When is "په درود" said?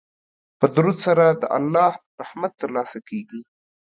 0.59-0.97